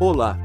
Olá! 0.00 0.36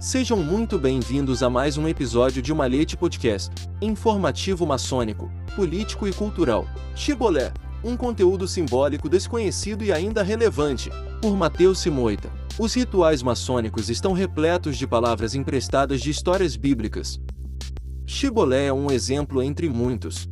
Sejam 0.00 0.36
muito 0.36 0.80
bem-vindos 0.80 1.44
a 1.44 1.48
mais 1.48 1.78
um 1.78 1.86
episódio 1.86 2.42
de 2.42 2.52
Malete 2.52 2.96
Podcast, 2.96 3.52
informativo 3.80 4.66
maçônico, 4.66 5.30
político 5.54 6.08
e 6.08 6.12
cultural. 6.12 6.66
Chibolé, 6.92 7.52
um 7.84 7.96
conteúdo 7.96 8.48
simbólico 8.48 9.08
desconhecido 9.08 9.84
e 9.84 9.92
ainda 9.92 10.24
relevante, 10.24 10.90
por 11.22 11.36
Mateus 11.36 11.78
Simoita. 11.78 12.28
Os 12.58 12.74
rituais 12.74 13.22
maçônicos 13.22 13.88
estão 13.88 14.12
repletos 14.12 14.76
de 14.76 14.88
palavras 14.88 15.36
emprestadas 15.36 16.00
de 16.00 16.10
histórias 16.10 16.56
bíblicas. 16.56 17.20
Chibolé 18.04 18.66
é 18.66 18.72
um 18.72 18.90
exemplo 18.90 19.40
entre 19.40 19.68
muitos. 19.68 20.28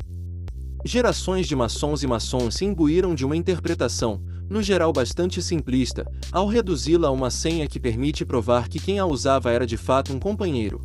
Gerações 0.84 1.46
de 1.46 1.54
maçons 1.54 2.02
e 2.02 2.08
maçons 2.08 2.56
se 2.56 2.64
imbuíram 2.64 3.14
de 3.14 3.24
uma 3.24 3.36
interpretação, 3.36 4.20
no 4.48 4.62
geral 4.62 4.92
bastante 4.92 5.42
simplista, 5.42 6.10
ao 6.30 6.46
reduzi-la 6.46 7.08
a 7.08 7.10
uma 7.10 7.30
senha 7.30 7.66
que 7.66 7.80
permite 7.80 8.24
provar 8.24 8.68
que 8.68 8.78
quem 8.78 8.98
a 8.98 9.06
usava 9.06 9.50
era 9.50 9.66
de 9.66 9.76
fato 9.76 10.12
um 10.12 10.18
companheiro. 10.18 10.80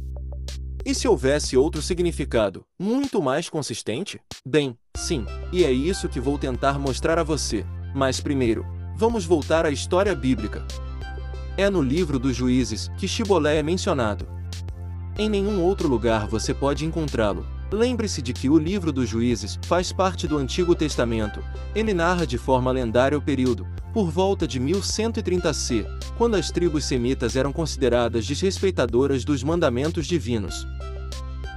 E 0.83 0.95
se 0.95 1.07
houvesse 1.07 1.55
outro 1.55 1.81
significado, 1.81 2.65
muito 2.79 3.21
mais 3.21 3.47
consistente? 3.49 4.19
Bem, 4.45 4.75
sim, 4.95 5.25
e 5.51 5.63
é 5.63 5.71
isso 5.71 6.09
que 6.09 6.19
vou 6.19 6.37
tentar 6.39 6.79
mostrar 6.79 7.19
a 7.19 7.23
você. 7.23 7.63
Mas 7.93 8.19
primeiro, 8.19 8.65
vamos 8.95 9.25
voltar 9.25 9.65
à 9.65 9.69
história 9.69 10.15
bíblica. 10.15 10.65
É 11.55 11.69
no 11.69 11.81
livro 11.81 12.17
dos 12.17 12.35
Juízes 12.35 12.89
que 12.97 13.07
Shibolé 13.07 13.57
é 13.57 13.63
mencionado. 13.63 14.27
Em 15.19 15.29
nenhum 15.29 15.61
outro 15.61 15.87
lugar 15.87 16.27
você 16.27 16.53
pode 16.53 16.85
encontrá-lo, 16.85 17.45
Lembre-se 17.71 18.21
de 18.21 18.33
que 18.33 18.49
o 18.49 18.57
livro 18.57 18.91
dos 18.91 19.07
Juízes 19.07 19.57
faz 19.63 19.93
parte 19.93 20.27
do 20.27 20.37
Antigo 20.37 20.75
Testamento. 20.75 21.41
Ele 21.73 21.93
narra 21.93 22.27
de 22.27 22.37
forma 22.37 22.69
lendária 22.69 23.17
o 23.17 23.21
período, 23.21 23.65
por 23.93 24.11
volta 24.11 24.45
de 24.45 24.59
1130 24.59 25.53
C, 25.53 25.85
quando 26.17 26.35
as 26.35 26.51
tribos 26.51 26.83
semitas 26.83 27.37
eram 27.37 27.53
consideradas 27.53 28.27
desrespeitadoras 28.27 29.23
dos 29.23 29.41
mandamentos 29.41 30.05
divinos. 30.05 30.67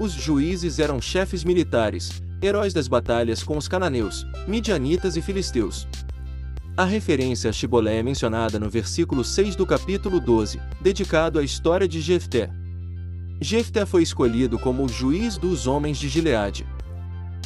Os 0.00 0.12
juízes 0.12 0.78
eram 0.78 1.00
chefes 1.00 1.42
militares, 1.42 2.22
heróis 2.40 2.72
das 2.72 2.86
batalhas 2.86 3.42
com 3.42 3.56
os 3.56 3.66
cananeus, 3.66 4.24
midianitas 4.46 5.16
e 5.16 5.22
filisteus. 5.22 5.88
A 6.76 6.84
referência 6.84 7.50
a 7.50 7.52
Shibolé 7.52 7.98
é 7.98 8.02
mencionada 8.02 8.58
no 8.58 8.70
versículo 8.70 9.24
6 9.24 9.56
do 9.56 9.66
capítulo 9.66 10.20
12, 10.20 10.60
dedicado 10.80 11.40
à 11.40 11.42
história 11.42 11.88
de 11.88 12.00
Jefté. 12.00 12.50
Jefté 13.40 13.84
foi 13.84 14.02
escolhido 14.02 14.58
como 14.58 14.84
o 14.84 14.88
juiz 14.88 15.36
dos 15.36 15.66
homens 15.66 15.98
de 15.98 16.08
Gileade. 16.08 16.66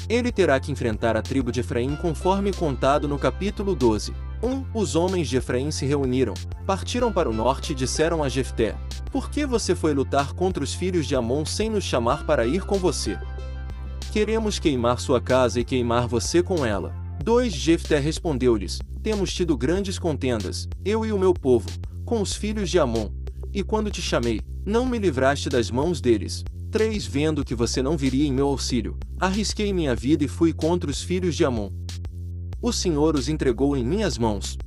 Ele 0.09 0.31
terá 0.31 0.59
que 0.61 0.71
enfrentar 0.71 1.17
a 1.17 1.23
tribo 1.23 1.51
de 1.51 1.61
Efraim 1.61 1.97
conforme 1.97 2.53
contado 2.53 3.09
no 3.09 3.19
capítulo 3.19 3.75
12. 3.75 4.13
1. 4.43 4.49
Um, 4.49 4.65
os 4.73 4.95
homens 4.95 5.29
de 5.29 5.37
Efraim 5.37 5.71
se 5.71 5.85
reuniram, 5.85 6.35
partiram 6.65 7.13
para 7.13 7.29
o 7.29 7.33
norte 7.33 7.73
e 7.73 7.75
disseram 7.75 8.23
a 8.23 8.29
Jefté: 8.29 8.77
Por 9.11 9.31
que 9.31 9.45
você 9.45 9.75
foi 9.75 9.93
lutar 9.93 10.33
contra 10.35 10.63
os 10.63 10.73
filhos 10.73 11.07
de 11.07 11.17
Amon 11.17 11.45
sem 11.45 11.69
nos 11.69 11.85
chamar 11.85 12.25
para 12.25 12.47
ir 12.47 12.65
com 12.65 12.77
você? 12.79 13.19
Queremos 14.13 14.59
queimar 14.59 15.01
sua 15.01 15.21
casa 15.21 15.59
e 15.61 15.65
queimar 15.65 16.07
você 16.07 16.43
com 16.43 16.65
ela. 16.65 16.95
2. 17.25 17.53
Jefté 17.53 17.99
respondeu-lhes: 17.99 18.79
Temos 19.03 19.33
tido 19.35 19.57
grandes 19.57 19.99
contendas, 19.99 20.69
eu 20.85 21.05
e 21.05 21.13
o 21.13 21.19
meu 21.19 21.35
povo, 21.35 21.69
com 22.05 22.23
os 22.23 22.35
filhos 22.35 22.71
de 22.71 22.79
Amon. 22.79 23.11
E 23.53 23.63
quando 23.63 23.91
te 23.91 24.01
chamei, 24.01 24.41
não 24.69 24.85
me 24.85 24.99
livraste 24.99 25.49
das 25.49 25.71
mãos 25.71 25.99
deles. 25.99 26.45
3. 26.71 27.07
Vendo 27.07 27.43
que 27.43 27.55
você 27.55 27.81
não 27.81 27.97
viria 27.97 28.27
em 28.27 28.33
meu 28.33 28.49
auxílio, 28.49 28.99
arrisquei 29.19 29.73
minha 29.73 29.97
vida 29.97 30.23
e 30.25 30.29
fui 30.29 30.53
contra 30.53 30.91
os 30.91 31.03
filhos 31.03 31.35
de 31.35 31.43
Amon. 31.43 31.71
O 32.61 32.71
Senhor 32.71 33.17
os 33.17 33.31
entregou 33.31 33.75
em 33.75 33.83
minhas 33.83 34.19
mãos. 34.19 34.59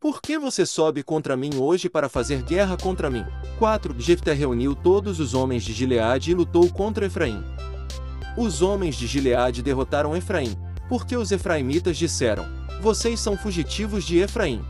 Por 0.00 0.22
que 0.22 0.38
você 0.38 0.64
sobe 0.64 1.02
contra 1.02 1.36
mim 1.36 1.50
hoje 1.56 1.90
para 1.90 2.08
fazer 2.08 2.42
guerra 2.42 2.78
contra 2.78 3.10
mim? 3.10 3.22
4. 3.58 3.94
Jefté 4.00 4.32
reuniu 4.32 4.74
todos 4.74 5.20
os 5.20 5.34
homens 5.34 5.64
de 5.64 5.74
Gileade 5.74 6.30
e 6.30 6.34
lutou 6.34 6.70
contra 6.70 7.04
Efraim. 7.04 7.44
Os 8.38 8.62
homens 8.62 8.96
de 8.96 9.06
Gileade 9.06 9.62
derrotaram 9.62 10.16
Efraim, 10.16 10.56
porque 10.88 11.14
os 11.14 11.30
efraimitas 11.30 11.98
disseram: 11.98 12.46
Vocês 12.80 13.20
são 13.20 13.36
fugitivos 13.36 14.04
de 14.04 14.16
Efraim. 14.16 14.62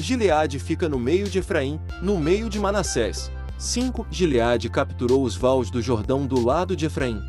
Gileade 0.00 0.58
fica 0.58 0.88
no 0.88 0.98
meio 0.98 1.28
de 1.28 1.38
Efraim, 1.38 1.78
no 2.02 2.18
meio 2.18 2.50
de 2.50 2.58
Manassés. 2.58 3.30
5. 3.62 4.08
Gileade 4.10 4.68
capturou 4.68 5.22
os 5.22 5.36
vales 5.36 5.70
do 5.70 5.80
Jordão 5.80 6.26
do 6.26 6.44
lado 6.44 6.74
de 6.74 6.86
Efraim. 6.86 7.22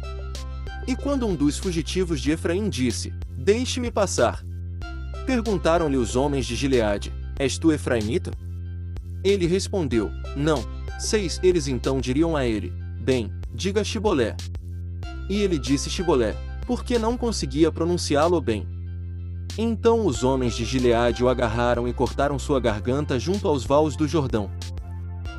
E 0.87 0.95
quando 0.95 1.27
um 1.27 1.35
dos 1.35 1.59
fugitivos 1.59 2.19
de 2.19 2.31
Efraim 2.31 2.69
disse: 2.69 3.13
Deixe-me 3.37 3.91
passar. 3.91 4.43
Perguntaram-lhe 5.27 5.95
os 5.95 6.15
homens 6.15 6.47
de 6.47 6.55
Gileade: 6.55 7.13
És 7.37 7.59
tu 7.59 7.71
Efraimita? 7.71 8.31
Ele 9.23 9.45
respondeu: 9.45 10.09
Não. 10.35 10.65
6. 10.97 11.39
Eles 11.43 11.67
então 11.67 12.01
diriam 12.01 12.35
a 12.35 12.43
ele: 12.43 12.73
Bem, 12.99 13.31
diga 13.53 13.83
Shibolé. 13.83 14.35
E 15.29 15.39
ele 15.39 15.59
disse 15.59 15.87
Shibolé, 15.87 16.35
porque 16.65 16.97
não 16.97 17.15
conseguia 17.15 17.71
pronunciá-lo 17.71 18.41
bem. 18.41 18.67
Então 19.55 20.03
os 20.03 20.23
homens 20.23 20.55
de 20.55 20.65
Gileade 20.65 21.23
o 21.23 21.29
agarraram 21.29 21.87
e 21.87 21.93
cortaram 21.93 22.39
sua 22.39 22.59
garganta 22.59 23.19
junto 23.19 23.47
aos 23.47 23.63
vales 23.63 23.95
do 23.95 24.07
Jordão. 24.07 24.49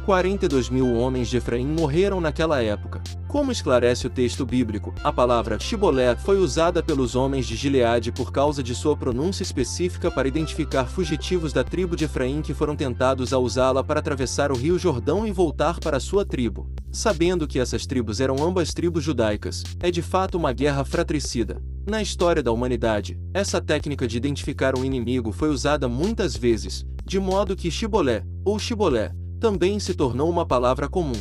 42 0.05 0.69
mil 0.69 0.95
homens 0.97 1.29
de 1.29 1.39
Efraim 1.39 1.67
morreram 1.67 2.21
naquela 2.21 2.63
época. 2.63 3.03
Como 3.27 3.51
esclarece 3.51 4.07
o 4.07 4.11
texto 4.11 4.45
bíblico, 4.45 4.95
a 5.03 5.11
palavra 5.11 5.59
Shibolé 5.59 6.15
foi 6.15 6.37
usada 6.37 6.83
pelos 6.83 7.17
homens 7.17 7.47
de 7.47 7.57
Gileade 7.57 8.13
por 8.13 8.31
causa 8.31 8.63
de 8.63 8.75
sua 8.75 8.95
pronúncia 8.95 9.43
específica 9.43 10.11
para 10.11 10.29
identificar 10.29 10.85
fugitivos 10.85 11.55
da 11.55 11.65
tribo 11.65 11.97
de 11.97 12.05
Efraim 12.05 12.43
que 12.43 12.53
foram 12.53 12.77
tentados 12.77 13.33
a 13.33 13.39
usá-la 13.39 13.83
para 13.83 14.01
atravessar 14.01 14.53
o 14.53 14.57
rio 14.57 14.79
Jordão 14.79 15.27
e 15.27 15.33
voltar 15.33 15.81
para 15.81 15.99
sua 15.99 16.25
tribo. 16.25 16.69
Sabendo 16.93 17.49
que 17.49 17.59
essas 17.59 17.87
tribos 17.87 18.21
eram 18.21 18.37
ambas 18.47 18.75
tribos 18.75 19.03
judaicas, 19.03 19.65
é 19.81 19.91
de 19.91 20.03
fato 20.03 20.37
uma 20.37 20.53
guerra 20.53 20.85
fratricida. 20.85 21.63
Na 21.89 22.03
história 22.03 22.43
da 22.43 22.53
humanidade, 22.53 23.19
essa 23.33 23.59
técnica 23.59 24.07
de 24.07 24.19
identificar 24.19 24.79
um 24.79 24.85
inimigo 24.85 25.33
foi 25.33 25.49
usada 25.49 25.89
muitas 25.89 26.37
vezes, 26.37 26.85
de 27.07 27.19
modo 27.19 27.57
que 27.57 27.71
Shibolé, 27.71 28.23
ou 28.45 28.59
Shibolé, 28.59 29.13
também 29.45 29.79
se 29.79 29.93
tornou 29.93 30.31
uma 30.31 30.47
palavra 30.47 30.89
comum. 30.89 31.21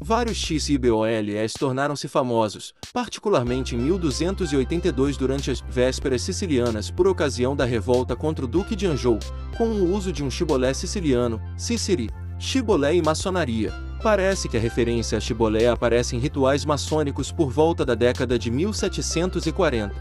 Vários 0.00 0.36
XIBOLs 0.36 1.52
tornaram-se 1.56 2.08
famosos, 2.08 2.74
particularmente 2.92 3.76
em 3.76 3.78
1282 3.78 5.16
durante 5.16 5.48
as 5.48 5.60
vésperas 5.60 6.22
sicilianas 6.22 6.90
por 6.90 7.06
ocasião 7.06 7.54
da 7.54 7.64
revolta 7.64 8.16
contra 8.16 8.44
o 8.44 8.48
Duque 8.48 8.74
de 8.74 8.84
Anjou, 8.84 9.20
com 9.56 9.68
o 9.68 9.94
uso 9.94 10.12
de 10.12 10.24
um 10.24 10.30
chibolé 10.30 10.74
siciliano, 10.74 11.40
Ciceri, 11.56 12.10
chibolé 12.36 12.96
e 12.96 13.00
maçonaria. 13.00 13.72
Parece 14.02 14.48
que 14.48 14.56
a 14.56 14.60
referência 14.60 15.16
a 15.16 15.20
chibolé 15.20 15.68
aparece 15.68 16.16
em 16.16 16.18
rituais 16.18 16.64
maçônicos 16.64 17.30
por 17.30 17.48
volta 17.48 17.86
da 17.86 17.94
década 17.94 18.36
de 18.36 18.50
1740. 18.50 19.94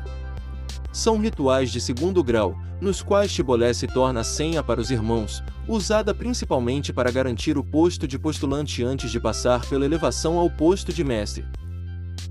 São 0.91 1.19
rituais 1.19 1.71
de 1.71 1.79
segundo 1.79 2.23
grau, 2.23 2.57
nos 2.81 3.01
quais 3.01 3.31
Chibolé 3.31 3.73
se 3.73 3.87
torna 3.87 4.21
a 4.21 4.23
senha 4.23 4.63
para 4.63 4.81
os 4.81 4.89
irmãos, 4.89 5.43
usada 5.67 6.13
principalmente 6.13 6.91
para 6.91 7.11
garantir 7.11 7.57
o 7.57 7.63
posto 7.63 8.07
de 8.07 8.17
postulante 8.17 8.83
antes 8.83 9.11
de 9.11 9.19
passar 9.19 9.65
pela 9.67 9.85
elevação 9.85 10.37
ao 10.37 10.49
posto 10.49 10.91
de 10.91 11.03
mestre. 11.03 11.45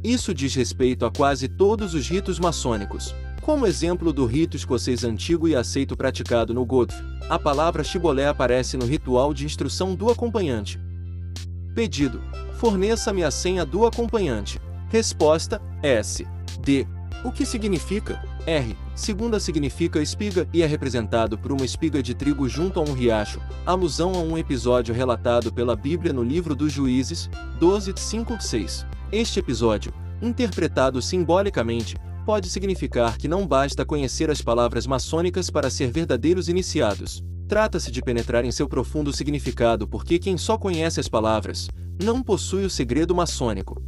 Isso 0.02 0.34
diz 0.34 0.54
respeito 0.54 1.04
a 1.04 1.10
quase 1.10 1.48
todos 1.48 1.94
os 1.94 2.08
ritos 2.08 2.38
maçônicos. 2.38 3.14
Como 3.42 3.66
exemplo 3.66 4.12
do 4.12 4.26
rito 4.26 4.56
escocês 4.56 5.04
antigo 5.04 5.48
e 5.48 5.56
aceito 5.56 5.96
praticado 5.96 6.52
no 6.52 6.64
Godf, 6.64 6.94
a 7.28 7.38
palavra 7.38 7.82
Chibolé 7.82 8.26
aparece 8.26 8.76
no 8.76 8.84
ritual 8.84 9.32
de 9.32 9.44
instrução 9.44 9.94
do 9.94 10.10
acompanhante. 10.10 10.78
Pedido: 11.74 12.20
Forneça-me 12.54 13.24
a 13.24 13.30
senha 13.30 13.64
do 13.64 13.86
acompanhante. 13.86 14.60
Resposta: 14.88 15.62
S. 15.82 16.26
D. 16.60 16.86
O 17.24 17.32
que 17.32 17.46
significa? 17.46 18.22
R. 18.48 18.74
Segunda 18.94 19.38
significa 19.38 20.00
espiga 20.00 20.48
e 20.54 20.62
é 20.62 20.66
representado 20.66 21.36
por 21.36 21.52
uma 21.52 21.66
espiga 21.66 22.02
de 22.02 22.14
trigo 22.14 22.48
junto 22.48 22.80
a 22.80 22.82
um 22.82 22.94
riacho, 22.94 23.40
alusão 23.66 24.14
a 24.14 24.18
um 24.20 24.38
episódio 24.38 24.94
relatado 24.94 25.52
pela 25.52 25.76
Bíblia 25.76 26.14
no 26.14 26.22
livro 26.22 26.56
dos 26.56 26.72
Juízes, 26.72 27.28
12, 27.60 27.92
5, 27.94 28.40
6. 28.40 28.86
Este 29.12 29.38
episódio, 29.38 29.92
interpretado 30.22 31.02
simbolicamente, 31.02 31.94
pode 32.24 32.48
significar 32.48 33.18
que 33.18 33.28
não 33.28 33.46
basta 33.46 33.84
conhecer 33.84 34.30
as 34.30 34.40
palavras 34.40 34.86
maçônicas 34.86 35.50
para 35.50 35.68
ser 35.68 35.90
verdadeiros 35.90 36.48
iniciados. 36.48 37.22
Trata-se 37.46 37.90
de 37.90 38.00
penetrar 38.00 38.46
em 38.46 38.50
seu 38.50 38.66
profundo 38.66 39.12
significado 39.12 39.86
porque 39.86 40.18
quem 40.18 40.38
só 40.38 40.56
conhece 40.56 40.98
as 40.98 41.08
palavras, 41.08 41.68
não 42.02 42.22
possui 42.22 42.64
o 42.64 42.70
segredo 42.70 43.14
maçônico. 43.14 43.82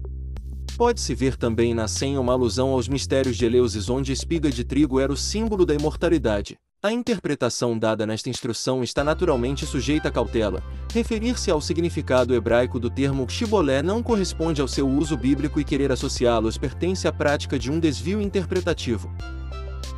Pode-se 0.81 1.15
ver 1.15 1.37
também 1.37 1.75
na 1.75 1.87
senha 1.87 2.19
uma 2.19 2.33
alusão 2.33 2.71
aos 2.71 2.89
mistérios 2.89 3.37
de 3.37 3.45
Eleusis 3.45 3.91
onde 3.91 4.13
a 4.13 4.15
espiga 4.15 4.49
de 4.49 4.65
trigo 4.65 4.99
era 4.99 5.13
o 5.13 5.17
símbolo 5.17 5.67
da 5.67 5.75
imortalidade. 5.75 6.57
A 6.83 6.91
interpretação 6.91 7.79
dada 7.79 8.07
nesta 8.07 8.31
instrução 8.31 8.83
está 8.83 9.05
naturalmente 9.05 9.67
sujeita 9.67 10.09
a 10.09 10.11
cautela. 10.11 10.63
Referir-se 10.91 11.51
ao 11.51 11.61
significado 11.61 12.35
hebraico 12.35 12.81
do 12.81 12.89
termo 12.89 13.29
shibolé 13.29 13.83
não 13.83 14.03
corresponde 14.03 14.63
ao 14.63 14.67
seu 14.67 14.89
uso 14.89 15.19
bíblico 15.19 15.61
e 15.61 15.65
querer 15.65 15.93
associá-los 15.93 16.57
pertence 16.57 17.07
à 17.07 17.13
prática 17.13 17.59
de 17.59 17.71
um 17.71 17.79
desvio 17.79 18.19
interpretativo. 18.19 19.13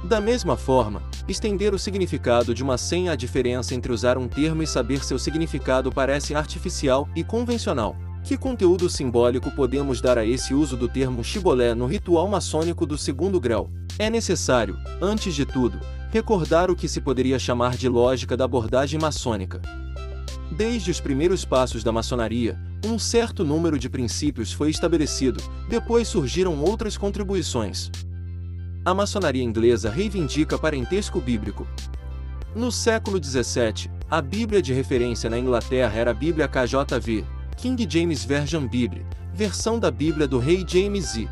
Da 0.03 0.21
mesma 0.21 0.57
forma, 0.57 1.01
estender 1.29 1.73
o 1.73 1.79
significado 1.79 2.53
de 2.53 2.65
uma 2.65 2.77
senha 2.77 3.13
à 3.13 3.15
diferença 3.15 3.73
entre 3.73 3.93
usar 3.93 4.19
um 4.19 4.27
termo 4.27 4.65
e 4.65 4.67
saber 4.67 5.05
seu 5.05 5.17
significado 5.17 5.93
parece 5.93 6.35
artificial 6.35 7.09
e 7.15 7.23
convencional. 7.23 7.95
Que 8.25 8.39
conteúdo 8.39 8.89
simbólico 8.89 9.51
podemos 9.51 10.01
dar 10.01 10.17
a 10.17 10.25
esse 10.25 10.55
uso 10.55 10.77
do 10.77 10.89
termo 10.89 11.25
chibolé 11.25 11.75
no 11.75 11.87
ritual 11.87 12.29
maçônico 12.29 12.87
do 12.87 12.97
segundo 12.97 13.41
grau? 13.41 13.69
É 13.99 14.09
necessário, 14.09 14.79
antes 15.01 15.35
de 15.35 15.45
tudo, 15.45 15.81
recordar 16.11 16.71
o 16.71 16.77
que 16.77 16.87
se 16.87 17.01
poderia 17.01 17.39
chamar 17.39 17.77
de 17.77 17.89
lógica 17.89 18.37
da 18.37 18.45
abordagem 18.45 19.01
maçônica. 19.01 19.61
Desde 20.53 20.91
os 20.91 21.01
primeiros 21.01 21.45
passos 21.45 21.83
da 21.83 21.91
maçonaria, 21.91 22.59
um 22.87 22.97
certo 22.97 23.45
número 23.45 23.77
de 23.77 23.91
princípios 23.91 24.53
foi 24.53 24.71
estabelecido, 24.71 25.43
depois 25.69 26.07
surgiram 26.07 26.57
outras 26.63 26.97
contribuições. 26.97 27.91
A 28.85 28.95
maçonaria 28.95 29.43
inglesa 29.43 29.91
reivindica 29.91 30.57
parentesco 30.57 31.21
bíblico. 31.21 31.67
No 32.55 32.71
século 32.71 33.23
XVII, 33.23 33.91
a 34.09 34.23
Bíblia 34.23 34.63
de 34.63 34.73
referência 34.73 35.29
na 35.29 35.39
Inglaterra 35.39 35.99
era 35.99 36.11
a 36.11 36.15
Bíblia 36.15 36.47
KJV, 36.47 37.25
King 37.57 37.87
James 37.89 38.25
Version 38.25 38.67
Bible, 38.67 39.07
versão 39.33 39.79
da 39.79 39.91
Bíblia 39.91 40.27
do 40.27 40.39
rei 40.39 40.65
James 40.67 41.15
I. 41.15 41.29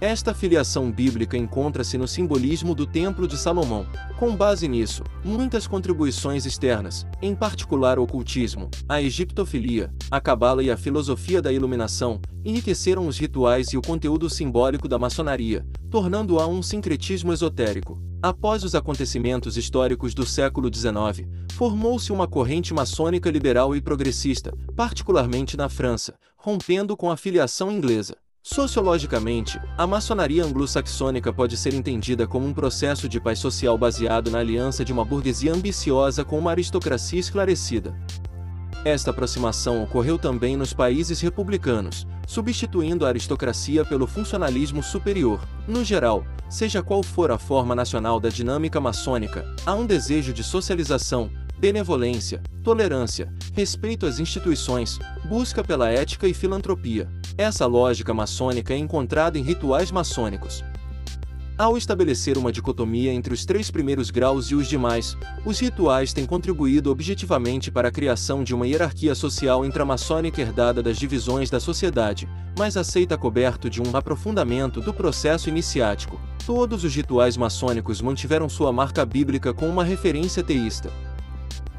Esta 0.00 0.34
filiação 0.34 0.90
bíblica 0.90 1.36
encontra-se 1.36 1.96
no 1.96 2.08
simbolismo 2.08 2.74
do 2.74 2.86
Templo 2.86 3.28
de 3.28 3.36
Salomão. 3.36 3.86
Com 4.18 4.34
base 4.34 4.66
nisso, 4.66 5.04
muitas 5.24 5.66
contribuições 5.66 6.44
externas, 6.44 7.06
em 7.20 7.34
particular 7.36 7.98
o 7.98 8.02
ocultismo, 8.02 8.68
a 8.88 9.00
egiptofilia, 9.00 9.92
a 10.10 10.20
cabala 10.20 10.62
e 10.62 10.70
a 10.70 10.76
filosofia 10.76 11.40
da 11.40 11.52
iluminação, 11.52 12.20
enriqueceram 12.44 13.06
os 13.06 13.16
rituais 13.16 13.68
e 13.68 13.76
o 13.76 13.82
conteúdo 13.82 14.28
simbólico 14.28 14.88
da 14.88 14.98
maçonaria, 14.98 15.64
tornando-a 15.88 16.48
um 16.48 16.62
sincretismo 16.62 17.32
esotérico. 17.32 18.00
Após 18.20 18.62
os 18.62 18.74
acontecimentos 18.74 19.56
históricos 19.56 20.14
do 20.14 20.24
século 20.24 20.68
XIX, 20.72 21.28
formou-se 21.52 22.10
uma 22.10 22.26
corrente 22.26 22.72
maçônica 22.74 23.30
liberal 23.30 23.76
e 23.76 23.80
progressista, 23.80 24.52
particularmente 24.74 25.56
na 25.56 25.68
França, 25.68 26.14
rompendo 26.36 26.96
com 26.96 27.10
a 27.10 27.16
filiação 27.16 27.70
inglesa. 27.70 28.16
Sociologicamente, 28.42 29.60
a 29.78 29.86
maçonaria 29.86 30.44
anglo-saxônica 30.44 31.32
pode 31.32 31.56
ser 31.56 31.74
entendida 31.74 32.26
como 32.26 32.44
um 32.44 32.52
processo 32.52 33.08
de 33.08 33.20
paz 33.20 33.38
social 33.38 33.78
baseado 33.78 34.30
na 34.32 34.38
aliança 34.40 34.84
de 34.84 34.92
uma 34.92 35.04
burguesia 35.04 35.54
ambiciosa 35.54 36.24
com 36.24 36.36
uma 36.38 36.50
aristocracia 36.50 37.20
esclarecida. 37.20 37.94
Esta 38.84 39.12
aproximação 39.12 39.84
ocorreu 39.84 40.18
também 40.18 40.56
nos 40.56 40.72
países 40.72 41.20
republicanos, 41.20 42.04
substituindo 42.26 43.06
a 43.06 43.10
aristocracia 43.10 43.84
pelo 43.84 44.08
funcionalismo 44.08 44.82
superior. 44.82 45.40
No 45.68 45.84
geral, 45.84 46.24
seja 46.48 46.82
qual 46.82 47.00
for 47.00 47.30
a 47.30 47.38
forma 47.38 47.76
nacional 47.76 48.18
da 48.18 48.28
dinâmica 48.28 48.80
maçônica, 48.80 49.46
há 49.64 49.72
um 49.72 49.86
desejo 49.86 50.32
de 50.32 50.42
socialização, 50.42 51.30
benevolência, 51.62 52.42
tolerância, 52.64 53.32
respeito 53.52 54.04
às 54.04 54.18
instituições, 54.18 54.98
busca 55.28 55.62
pela 55.62 55.88
ética 55.88 56.26
e 56.26 56.34
filantropia. 56.34 57.08
Essa 57.38 57.66
lógica 57.66 58.12
maçônica 58.12 58.74
é 58.74 58.76
encontrada 58.76 59.38
em 59.38 59.42
rituais 59.42 59.92
maçônicos. 59.92 60.64
Ao 61.56 61.76
estabelecer 61.76 62.36
uma 62.36 62.50
dicotomia 62.50 63.12
entre 63.12 63.32
os 63.32 63.44
três 63.44 63.70
primeiros 63.70 64.10
graus 64.10 64.46
e 64.46 64.56
os 64.56 64.66
demais, 64.66 65.16
os 65.44 65.60
rituais 65.60 66.12
têm 66.12 66.26
contribuído 66.26 66.90
objetivamente 66.90 67.70
para 67.70 67.86
a 67.86 67.92
criação 67.92 68.42
de 68.42 68.52
uma 68.52 68.66
hierarquia 68.66 69.14
social 69.14 69.64
intramaçônica 69.64 70.40
herdada 70.40 70.82
das 70.82 70.98
divisões 70.98 71.48
da 71.48 71.60
sociedade, 71.60 72.28
mas 72.58 72.76
aceita 72.76 73.16
coberto 73.16 73.70
de 73.70 73.80
um 73.80 73.96
aprofundamento 73.96 74.80
do 74.80 74.92
processo 74.92 75.48
iniciático. 75.48 76.20
Todos 76.44 76.82
os 76.82 76.92
rituais 76.92 77.36
maçônicos 77.36 78.00
mantiveram 78.00 78.48
sua 78.48 78.72
marca 78.72 79.06
bíblica 79.06 79.54
com 79.54 79.68
uma 79.68 79.84
referência 79.84 80.42
teísta. 80.42 80.90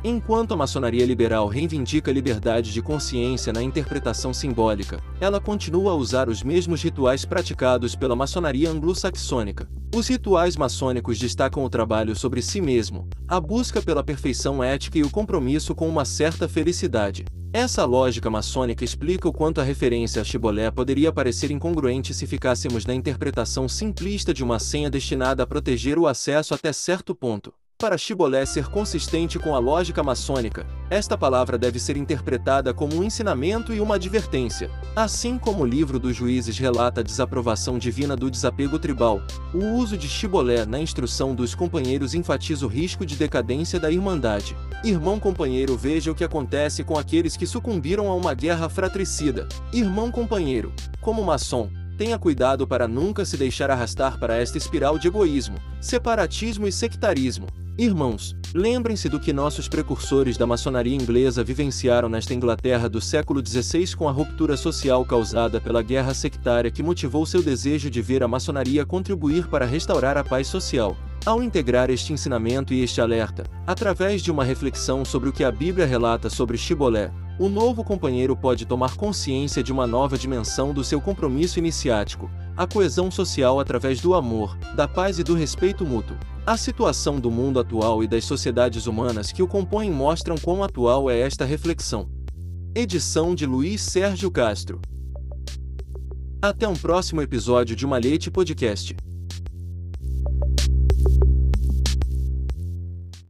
Enquanto 0.06 0.54
a 0.54 0.58
maçonaria 0.58 1.06
liberal 1.06 1.48
reivindica 1.48 2.12
liberdade 2.12 2.74
de 2.74 2.82
consciência 2.82 3.54
na 3.54 3.64
interpretação 3.64 4.34
simbólica, 4.34 5.02
ela 5.18 5.40
continua 5.40 5.94
a 5.94 5.96
usar 5.96 6.28
os 6.28 6.44
mesmos 6.44 6.84
rituais 6.84 7.24
praticados 7.24 7.96
pela 7.96 8.14
maçonaria 8.14 8.70
anglo-saxônica. 8.70 9.66
Os 9.96 10.10
rituais 10.10 10.58
maçônicos 10.58 11.18
destacam 11.18 11.64
o 11.64 11.70
trabalho 11.70 12.18
sobre 12.18 12.42
si 12.42 12.60
mesmo, 12.60 13.08
a 13.26 13.40
busca 13.40 13.82
pela 13.82 14.04
perfeição 14.04 14.62
ética 14.62 14.98
e 14.98 15.04
o 15.04 15.10
compromisso 15.10 15.74
com 15.74 15.88
uma 15.88 16.04
certa 16.04 16.50
felicidade. 16.50 17.24
Essa 17.54 17.86
lógica 17.86 18.30
maçônica 18.30 18.84
explica 18.84 19.30
o 19.30 19.32
quanto 19.32 19.62
a 19.62 19.64
referência 19.64 20.22
a 20.22 20.26
Chibolé 20.26 20.70
poderia 20.70 21.14
parecer 21.14 21.50
incongruente 21.50 22.14
se 22.14 22.28
ficássemos 22.28 22.86
na 22.86 22.94
interpretação 22.94 23.70
simplista 23.70 24.34
de 24.34 24.44
uma 24.44 24.60
senha 24.60 24.90
destinada 24.90 25.44
a 25.44 25.48
proteger 25.48 25.98
o 25.98 26.08
acesso 26.08 26.54
até 26.54 26.74
certo 26.74 27.16
ponto. 27.16 27.54
Para 27.84 27.98
Chibolé 27.98 28.46
ser 28.46 28.68
consistente 28.68 29.38
com 29.38 29.54
a 29.54 29.60
lógica 29.60 30.02
maçônica, 30.02 30.66
esta 30.90 31.18
palavra 31.18 31.58
deve 31.58 31.80
ser 31.80 31.98
interpretada 31.98 32.74
como 32.74 32.96
um 32.96 33.04
ensinamento 33.04 33.74
e 33.74 33.82
uma 33.82 33.96
advertência. 33.96 34.72
Assim 34.96 35.38
como 35.38 35.64
o 35.64 35.66
livro 35.66 36.00
dos 36.00 36.16
juízes 36.16 36.58
relata 36.58 37.02
a 37.02 37.04
desaprovação 37.04 37.78
divina 37.78 38.16
do 38.16 38.32
desapego 38.32 38.80
tribal, 38.80 39.22
o 39.54 39.66
uso 39.74 39.98
de 39.98 40.08
Chibolé 40.08 40.66
na 40.66 40.80
instrução 40.80 41.36
dos 41.36 41.54
companheiros 41.54 42.14
enfatiza 42.14 42.66
o 42.66 42.70
risco 42.70 43.06
de 43.06 43.18
decadência 43.18 43.78
da 43.78 43.92
irmandade. 43.92 44.56
Irmão 44.82 45.20
companheiro, 45.20 45.76
veja 45.76 46.10
o 46.10 46.16
que 46.16 46.24
acontece 46.24 46.86
com 46.86 46.98
aqueles 46.98 47.36
que 47.36 47.46
sucumbiram 47.46 48.08
a 48.08 48.16
uma 48.16 48.34
guerra 48.34 48.70
fratricida. 48.70 49.46
Irmão 49.74 50.10
companheiro, 50.10 50.72
como 51.02 51.22
maçom, 51.22 51.70
Tenha 51.98 52.18
cuidado 52.18 52.66
para 52.66 52.88
nunca 52.88 53.24
se 53.24 53.38
deixar 53.38 53.70
arrastar 53.70 54.18
para 54.18 54.36
esta 54.36 54.58
espiral 54.58 54.98
de 54.98 55.08
egoísmo, 55.08 55.58
separatismo 55.80 56.68
e 56.68 56.72
sectarismo. 56.72 57.46
Irmãos, 57.78 58.36
lembrem-se 58.54 59.10
do 59.10 59.20
que 59.20 59.34
nossos 59.34 59.68
precursores 59.68 60.38
da 60.38 60.46
maçonaria 60.46 60.96
inglesa 60.96 61.44
vivenciaram 61.44 62.10
nesta 62.10 62.34
Inglaterra 62.34 62.88
do 62.88 63.02
século 63.02 63.46
XVI 63.46 63.96
com 63.96 64.08
a 64.08 64.12
ruptura 64.12 64.58
social 64.58 65.06
causada 65.06 65.62
pela 65.62 65.82
guerra 65.82 66.14
sectária 66.14 66.72
que 66.72 66.84
motivou 66.84 67.26
seu 67.26 67.42
desejo 67.42 67.90
de 67.90 68.02
ver 68.02 68.24
a 68.24 68.28
maçonaria 68.28 68.86
contribuir 68.86 69.48
para 69.48 69.66
restaurar 69.66 70.18
a 70.18 70.24
paz 70.24 70.48
social. 70.48 70.96
Ao 71.26 71.42
integrar 71.42 71.90
este 71.90 72.12
ensinamento 72.12 72.74
e 72.74 72.84
este 72.84 73.02
alerta, 73.02 73.44
através 73.66 74.22
de 74.22 74.30
uma 74.30 74.44
reflexão 74.44 75.06
sobre 75.06 75.30
o 75.30 75.34
que 75.34 75.44
a 75.44 75.52
Bíblia 75.52 75.86
relata 75.86 76.30
sobre 76.30 76.58
Chibolé, 76.58 77.12
o 77.40 77.50
novo 77.50 77.84
companheiro 77.84 78.36
pode 78.36 78.66
tomar 78.66 78.96
consciência 78.96 79.64
de 79.64 79.72
uma 79.72 79.88
nova 79.88 80.18
dimensão 80.18 80.74
do 80.74 80.84
seu 80.84 81.02
compromisso 81.02 81.58
iniciático, 81.58 82.30
a 82.56 82.68
coesão 82.68 83.10
social 83.10 83.60
através 83.60 84.00
do 84.00 84.14
amor, 84.14 84.56
da 84.76 84.88
paz 84.88 85.18
e 85.18 85.24
do 85.24 85.34
respeito 85.34 85.86
mútuo. 85.86 86.16
A 86.46 86.58
situação 86.58 87.20
do 87.20 87.32
mundo 87.32 87.60
atual 87.60 88.04
e 88.04 88.08
das 88.08 88.26
sociedades 88.26 88.86
humanas 88.86 89.32
que 89.32 89.42
o 89.42 89.48
compõem 89.48 89.90
mostram 89.90 90.36
quão 90.38 90.64
atual 90.64 91.10
é 91.10 91.20
esta 91.20 91.46
reflexão. 91.46 92.08
Edição 92.76 93.34
de 93.34 93.46
Luiz 93.46 93.82
Sérgio 93.82 94.30
Castro. 94.30 94.82
Até 96.42 96.68
um 96.68 96.76
próximo 96.76 97.22
episódio 97.22 97.76
de 97.76 97.88
Malhete 97.88 98.30
Podcast. 98.30 98.96